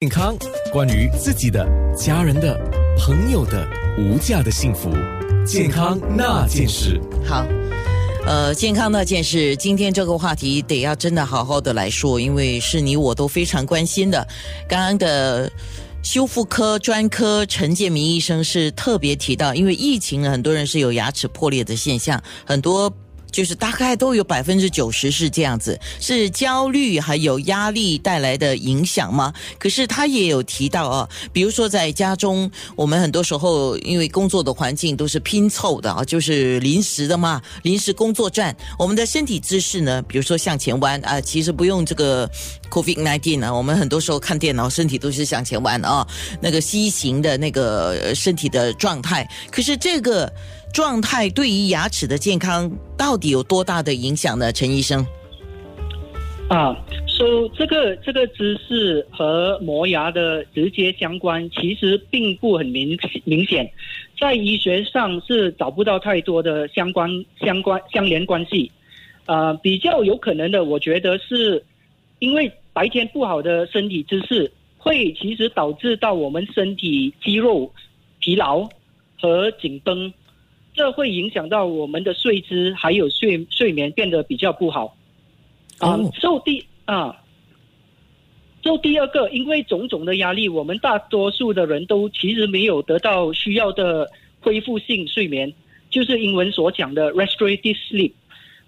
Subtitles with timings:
[0.00, 0.34] 健康，
[0.72, 2.58] 关于自己的、家人的、
[2.96, 3.68] 朋友的
[3.98, 4.90] 无价的幸福，
[5.44, 6.98] 健康那件事。
[7.22, 7.46] 好，
[8.24, 14.26] 呃，健康那件事，今天这个话题得要真的好好的来说，因为是你我都非常关心的。
[14.66, 15.52] 刚刚的
[16.02, 22.90] 修复科专科陈建明医生是特别提到，因为疫情，很多人是有牙齿破裂的现象，很多。
[23.30, 29.32] 就是大概都有百分之九十是这样子，是焦虑还有压力带来的影响吗？
[29.58, 42.28] 可是他也有提到啊，比如说在家中，我们很多时候因为工作的环境都是拼凑的啊，就是临时的嘛，临时工作站，我们的身体姿势呢，比如说向前弯啊，其实不用这个
[42.70, 46.06] COVID nineteen 啊，我们很多时候看电脑，身体都是向前弯啊，
[46.40, 50.32] 那个 C 型的那个身体的状态，可是这个。
[50.72, 54.52] 状态对于牙齿的健康到底有多大的影响呢？
[54.52, 55.04] 陈医生，
[56.48, 63.70] 啊，说这个这个姿势和磨牙的直接相关，其实并不很明明显，
[64.18, 68.70] 在医学上是找不到太多的相关相关相连关系。
[69.26, 71.62] 呃，比较有可能的，我觉得是
[72.20, 77.72] 因为白天不好的身体姿势，会其实导致到我们身体肌肉
[78.20, 78.68] 疲劳
[79.20, 80.12] 和紧绷。
[80.72, 84.96] 这会影响到我们的睡姿，还有睡睡眠变得比较不好。
[85.78, 87.16] 啊，受第啊，
[88.62, 95.52] 受第二个，因为种种的压力，我们大多数的人都其实没有得到需要的恢复性睡眠，
[95.90, 98.12] 就是英文所讲的 restorative sleep。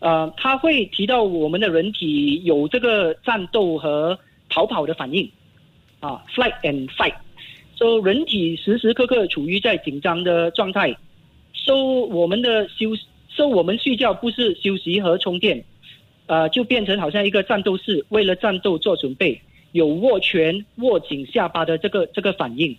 [0.00, 5.30] 呃，他会提到我们的人体有这个战斗和逃跑的反应，
[6.00, 7.14] 啊，flight and fight，
[7.76, 10.96] 所以人体时时刻刻处于在紧张的状态。
[11.64, 12.90] 说我们的休，
[13.28, 15.64] 说我们睡觉不是休息和充电，
[16.26, 19.40] 呃，就变成好像一个战斗室，为了战斗做准备，
[19.72, 22.76] 有握拳、握紧下巴的这个这个反应。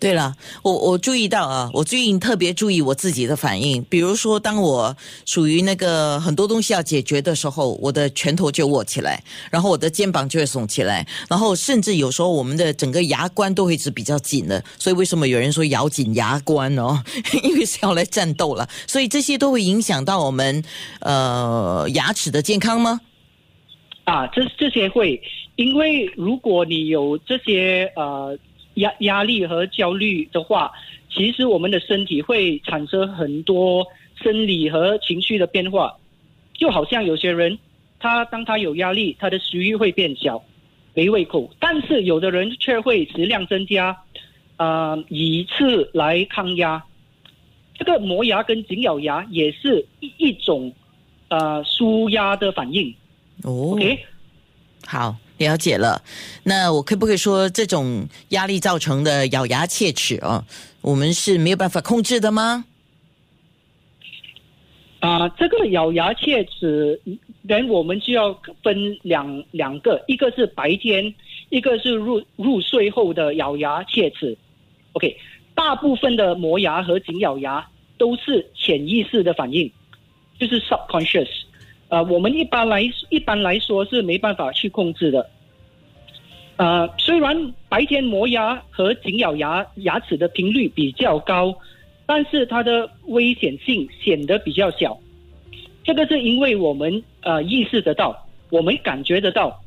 [0.00, 3.84] 对了，我我注意到啊，我最近特别注意我自己的反应。
[3.84, 14.64] 比如说，当我属于那个很多东西要解决的时候，我的拳头就握起来，然后我的肩膀就会耸起来，然后甚至有时候我们的整个牙关都会是比较紧的。
[14.78, 17.04] 所以为什么有人说咬紧牙关哦？
[17.44, 18.66] 因为是要来战斗了。
[18.86, 20.64] 所以这些都会影响到我们
[21.00, 23.02] 呃牙齿的健康吗？
[24.04, 25.20] 啊，这这些会，
[25.56, 28.38] 因为如果你有这些呃。
[28.74, 30.72] 压压力和焦虑的话，
[31.10, 33.86] 其实我们的身体会产生很多
[34.22, 35.96] 生理和情绪的变化，
[36.54, 37.58] 就好像有些人，
[37.98, 40.42] 他当他有压力，他的食欲会变小，
[40.94, 43.96] 没胃口；但是有的人却会食量增加，
[44.56, 46.82] 啊，以次来抗压。
[47.76, 50.72] 这个磨牙跟紧咬牙也是一一种，
[51.28, 52.94] 呃，舒压的反应。
[53.42, 53.78] 哦
[54.86, 55.16] 好。
[55.40, 56.02] 了解了，
[56.44, 60.44] 那我可不可以说这种压力造成的咬牙切齿啊，
[60.82, 62.66] 我们是没有办法控制的吗？
[64.98, 67.00] 啊，这个咬牙切齿，
[67.40, 71.14] 人我们就要分两两个，一个是白天，
[71.48, 74.36] 一个是入入睡后的咬牙切齿。
[74.92, 75.16] OK，
[75.54, 79.72] 大部分的磨牙和紧咬牙都是潜意识的反应，
[80.38, 81.28] 就是 subconscious。
[81.90, 85.28] 呃，我们一般来一般来说是没办法去控制的。
[86.56, 91.52] 呃，虽然白天磨牙和紧咬牙牙齿的频率比较高，
[92.06, 94.96] 但是它的危险性显得比较小。
[95.82, 98.16] 这个是因为我们呃意识得到，
[98.50, 99.60] 我们感觉得到，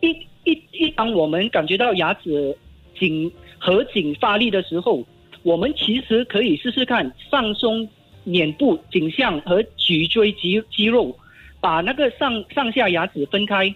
[0.00, 0.10] 一
[0.44, 2.56] 一一当我们感觉到牙齿
[2.96, 5.02] 紧合紧发力的时候，
[5.42, 7.88] 我们其实可以试试看放松
[8.22, 11.16] 脸部颈项和脊椎肌肌肉。
[11.64, 13.74] 把那个上上下牙齿分开，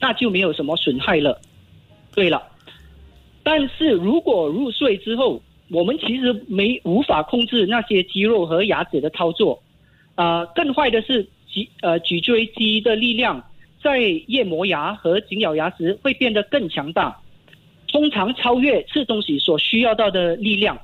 [0.00, 1.40] 那就没有什么损害了。
[2.12, 2.42] 对了，
[3.44, 9.62] 但是如果入睡之后，我们其实没无法控制那些肌肉和牙齿的操作。
[10.16, 13.40] 啊，更坏的是脊呃脊椎肌的力量
[13.80, 17.16] 在夜磨牙和紧咬牙时会变得更强大，
[17.86, 20.76] 通常超越吃东西所需要到的力量。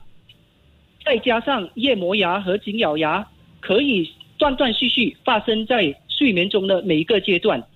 [1.05, 3.27] 再加上夜磨牙和紧咬牙
[3.59, 5.93] 可以断断续续发生在。
[6.21, 7.67] 睡眠中的每一个阶段，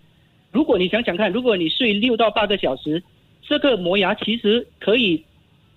[0.52, 3.02] 如果你想想看，如果你睡六到八个小时，
[3.41, 5.25] 这个磨牙其实可以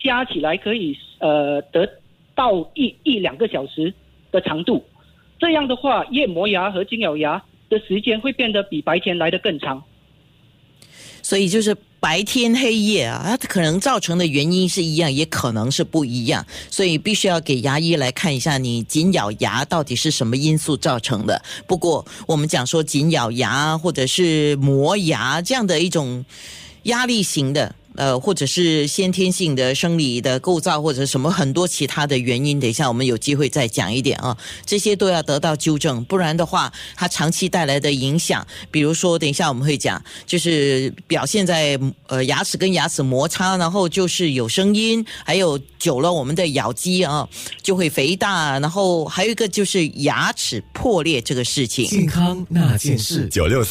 [0.01, 1.89] 加起来可以呃得
[2.35, 3.93] 到一一两个小时
[4.33, 4.83] 的长度。
[5.39, 9.81] 这样的话，夜磨牙和金咬牙的时间会变得比白天来的更长。
[11.21, 21.41] 所以就是白天黑夜啊，它可能造成的原因是一样，也可能是不一样，所以必须要给牙医来看一下你紧咬牙到底是什么因素造成的。
[21.65, 26.23] 不过我们讲说紧咬牙或者是磨牙这样的一种
[26.83, 27.73] 压力型的。
[27.97, 41.77] 呃，或者是先天性的生理的构造，或者什么很多其他的原因，等一下我们有机会再讲一点啊，这些都要得到纠正，不然的话，它长期带来的影响，比如说，等一下我们会讲，就是表现在
[42.07, 47.27] 呃牙齿跟牙齿摩擦，然后就是有声音，还有久了我们的咬肌啊
[47.63, 51.85] 就会肥大，然后还有一个就是牙齿破裂这个事情。
[51.87, 53.63] 健康那件事，九六